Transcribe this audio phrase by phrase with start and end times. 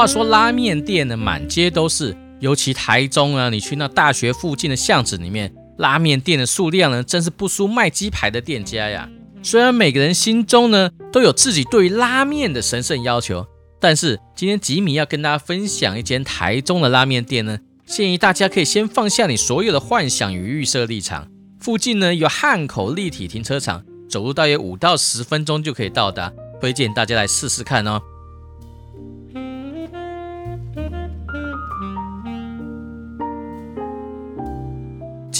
[0.00, 9.06] 话说拉面店呢，满街都是，尤其台中啊，你去那大学附近的巷子里面，拉面店的数量呢，真是不输卖鸡排的店家呀。
[9.42, 13.46] 虽然每个人心中呢，都有自己对于拉面的神圣要求，
[13.78, 21.28] 但是今天吉米要跟大家分享一间台中的拉面店呢，建议大家可以先放下你所有的幻想与预设立场。
[21.60, 28.00] 附近呢有汉口立体停车场，走路大约五到十分钟就可以到达，推荐大家来试试看哦。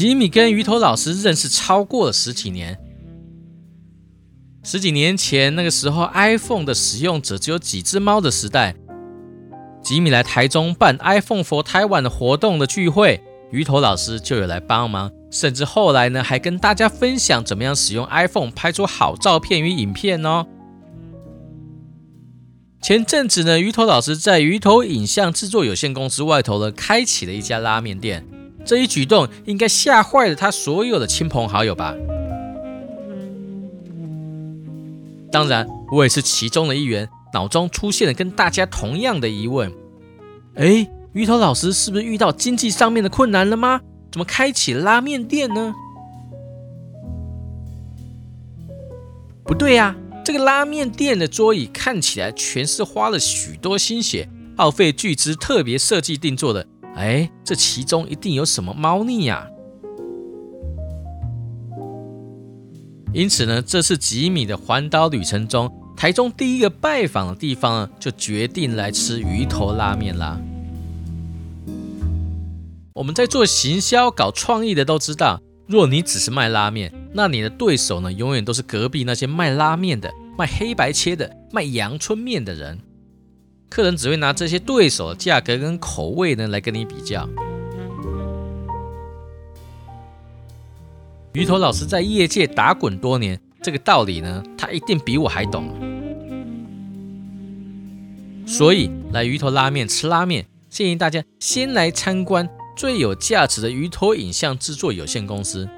[0.01, 2.79] 吉米跟鱼头老师认识超过了十几年，
[4.63, 8.75] 十几年前那个时候，iPhone 的使用者只有几只猫的时代。
[9.83, 15.13] 吉米来台中办 iPhone for Taiwan 的活动的聚会，鱼头老师就有来帮忙。
[15.31, 20.47] 甚至后来呢，还跟大家分享怎么样使用 iPhone 拍出好照片与影片哦。
[22.81, 28.27] 前阵子呢，鱼头老师在鱼头影像制作有限公司外头呢，开启了一家拉面店。
[28.65, 31.95] 这一举动应该吓坏了他所有的亲朋好友吧？
[35.33, 39.73] 当然，我也是其中的一员，脑中出现了跟大家同样的疑问：
[40.55, 43.81] 哎，鱼头老师是不是遇到经济上面的困难了吗？
[44.11, 45.75] 怎么开启拉面店呢？
[49.45, 56.67] 不对呀，这个拉面店的桌椅看起来全是花了许多心血、耗费巨资特别设计定做的。
[56.95, 59.47] 哎，这其中一定有什么猫腻呀！
[63.13, 70.41] 因此呢，这次吉米的环岛旅程中，台中第一个拜访的地方呢，就决定来吃鱼头拉面啦。
[72.93, 82.79] 我们在做行销、搞创意的都知道，若你只是卖拉面，那你的对手呢，永远都是隔壁那些卖拉面的、卖黑白切的、卖阳春面的人。
[83.71, 87.27] 客人只会拿这些对手的价格跟口味呢来跟你比较。
[91.33, 95.71] 鱼头老师在业界打滚多年，这个道理呢，他一定比我还懂。
[98.45, 102.49] 所以来鱼头拉面吃拉面，建议大家先来参观。
[102.77, 105.69] 最有价值的鱼头影像制作有限公司，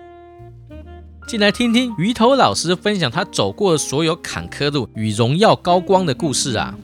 [1.26, 6.78] 进来听听鱼头老师分享他走过的所有坎坷路与荣耀高光的故事啊！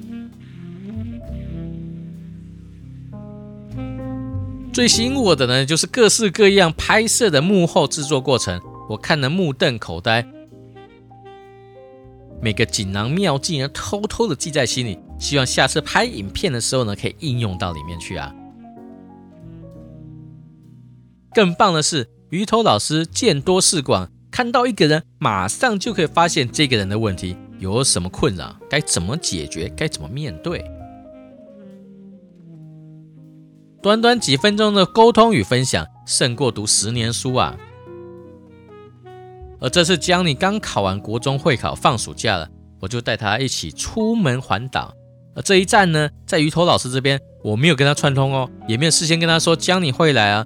[4.78, 10.24] 最吸引我的呢，就是各式各样拍摄的幕后制作过程，我看得目瞪口呆，
[12.40, 18.32] 每个锦囊妙计呢，偷偷的记在心里，希望下次拍影片的时候呢，可以应用到里面去啊！
[21.34, 30.64] 更棒的是，鱼头老师见多识广，看到一个人，马上就可以发现这个人的问题有什么困扰，该怎么解决，该怎么面对。
[33.80, 37.56] 短短几分钟的沟通与分享，胜过读十年书啊！
[39.60, 42.48] 而这次江你刚考完国中会考，放暑假了，
[42.80, 44.92] 我就带他一起出门环岛。
[45.36, 50.44] 而这一站呢，在鱼头老师这边，我没有跟他串通哦，也没有事先跟他说江你会来啊。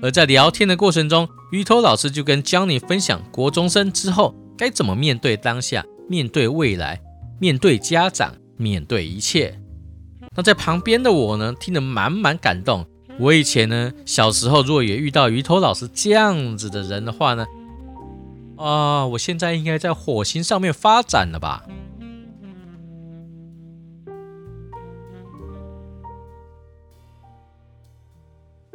[0.00, 7.02] 而在聊天的过程中，鱼头老师就跟江妮分享国中生之后该怎么面对当下、面对未来、
[7.38, 9.60] 面对家长、面对一切。
[10.38, 12.86] 那在旁边的我呢，听得满满感动。
[13.18, 17.44] 我以前呢，小时候若也遇到鱼头老师这样子的人的话呢，
[18.56, 21.64] 啊，我现在应该在火星上面发展了吧。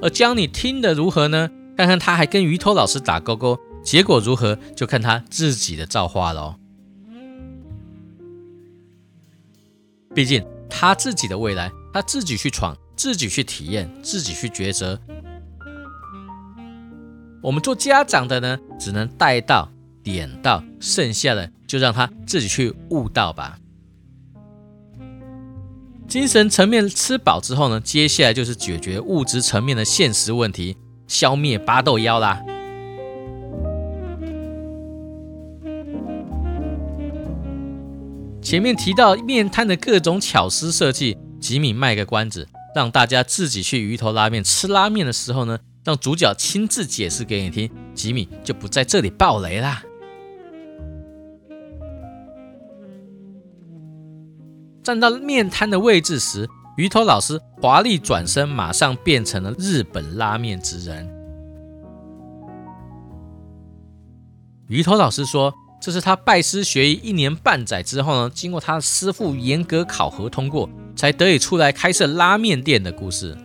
[0.01, 1.50] 而将你听得如何呢？
[1.78, 6.56] 看看他还跟鱼头老师打勾勾，结果如何就看他自己的造化喽。
[10.13, 10.45] 毕竟
[10.76, 15.00] 他自己的未来，他自己去闯，自己去体验，自己去抉择。
[17.44, 23.60] 我们做家长的呢，只能带到点到，剩下的就让他自己去悟到吧。
[26.08, 30.76] 精神层面吃饱之后呢，接下来就是解决物质层面的现实问题，
[31.08, 32.44] 消灭巴豆妖啦。
[38.54, 49.82] 前面提到面摊的各种巧思设计，吉米卖个关子，让大家自己去鱼头拉面吃拉面的时候呢，让主角亲自解释给你听，吉米就不在这里爆雷啦。
[54.84, 56.48] 站到面摊的位置时，
[56.78, 61.10] 鱼头老师华丽转身，马上变成了日本拉面之人。
[64.68, 65.52] 鱼头老师说
[65.83, 73.38] ：“这是他拜师学艺一年半载之后呢，经过他的师傅严格考核通过，才得以出来开设拉面店的故事。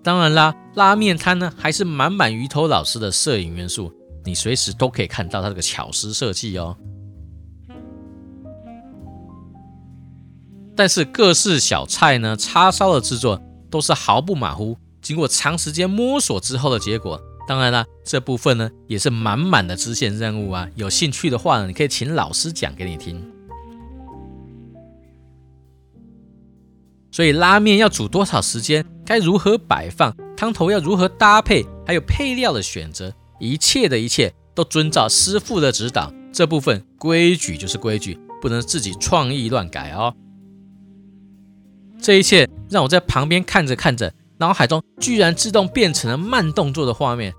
[0.00, 3.92] 当然啦，拉面摊呢还是满满鱼头老师的摄影元素，
[4.24, 6.76] 你随时都可以看到他这个巧思设计哦。
[10.76, 17.20] 但是各式小菜呢，叉烧的制作都是毫不马虎，经过长时间摸索之后的结果。
[17.48, 20.68] 当然啦，这部分呢也是满满的支线任务啊！
[20.74, 23.24] 有兴趣的话呢，你可以请老师讲给你听。
[27.10, 36.12] 所以拉面要煮多少时间，该如何摆放，汤头要如何搭配，还有配料的选择，一切的一切都遵照师傅的指导。
[36.30, 40.14] 这部分规矩就是规矩，不能自己创意乱改哦。
[41.98, 44.12] 这一切让我在旁边看着看着。
[44.38, 47.34] 脑海中居然自动变成了慢动作的画面，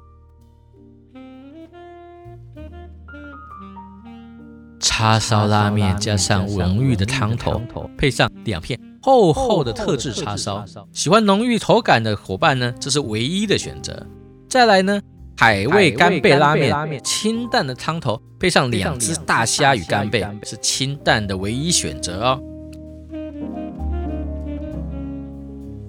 [4.80, 7.62] 叉烧拉面加上浓郁的汤头，
[7.98, 14.06] 配上两片厚厚的特制叉烧，喜欢浓郁口感的伙伴呢，这是唯一的选择。
[14.50, 15.00] 再来呢，
[15.38, 22.42] 海味干贝拉面，清淡的汤头配上两只大虾与干贝，是清淡的唯一选择哦。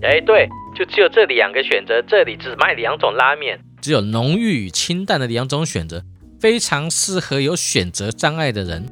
[0.03, 0.49] 哎，对。
[0.81, 6.03] 就只有这两个选择，这里只卖两种拉面，只有浓郁与清淡的两种选择，
[6.41, 8.87] 非常适合有选择障碍的人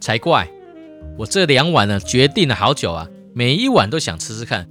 [0.00, 0.48] 才怪。
[1.18, 4.66] 我这两碗呢，决定了好久啊，每一碗都想吃吃看。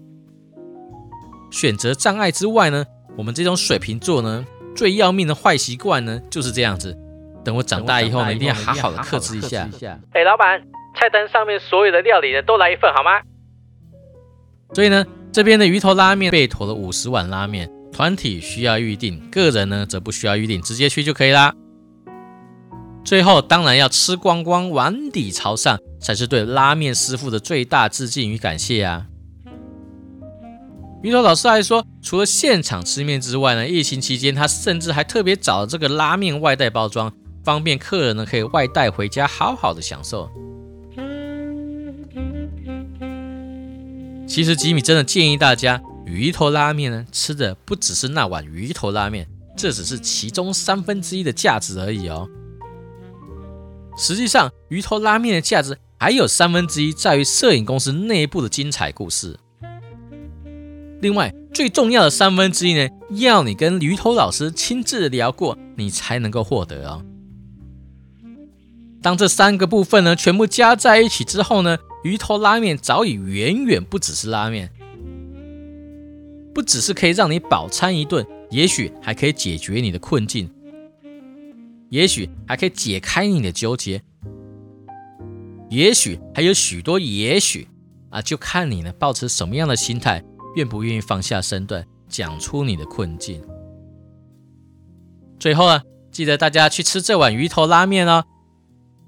[1.51, 2.83] 选择障碍之外呢，
[3.15, 4.43] 我们这种水瓶座呢，
[4.75, 6.97] 最要命的坏习惯呢，就是这样子。
[7.45, 9.69] 等我长大以后呢，一定要好好的克制一下。
[10.13, 10.63] 哎，老板，
[10.99, 13.21] 菜单上面所有的料理呢，都来一份好吗？
[14.73, 21.53] 所以呢，这边的鱼头拉面被妥了五十碗拉面，团体需要预定，个人呢则不需要预定，直接去就可以啦。
[23.03, 29.05] 最后当然要吃光光，碗底朝上，才是对拉面师傅的最大致敬与感谢啊。
[31.03, 37.11] 鱼头老师还说，除了现场吃面之外呢，疫情期间他甚至还特别找了这个拉面外带包装，
[37.43, 40.29] 方便客人呢可以外带回家，好好的享受。
[44.33, 52.27] 其实吉米真的建议大家，鱼头拉面呢，吃的不只是那碗鱼头拉面，这只是其中三分之一的价值而已哦。
[53.95, 59.37] 实际上，鱼头拉面的价值还有三分之一在于摄影公司内部的精彩故事。
[60.99, 67.05] 另外，最重要的三分之一呢，要你跟鱼头老师亲自聊过，你才能够获得哦。
[68.99, 71.77] 当这三个部分呢，全部加在一起之后呢？
[72.03, 74.69] 鱼头拉面早已远远不只是拉面，
[76.53, 80.49] 不只是可以让你饱餐一顿，也许还可以解决你的困境，
[81.89, 84.01] 也许还可以解开你的纠结，
[85.69, 87.67] 也许还有许多也许
[88.09, 90.21] 啊，就看你呢，保持什么样的心态，
[90.55, 93.41] 愿不愿意放下身段，讲出你的困境。
[95.39, 98.25] 最后啊，记得大家去吃这碗鱼头拉面哦。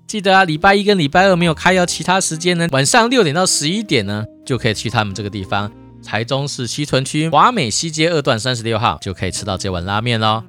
[0.08, 5.72] 记得啊，礼拜一跟礼拜二没有开药，其他时间呢，晚上六点到十一点呢，就可以去他们这个地方，
[6.04, 10.44] 台中市西屯区华美西街二段三十六号，就可以吃到这碗拉面喽。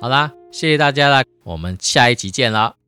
[0.00, 2.79] 好啦，谢谢大家啦，我们下一集见啦。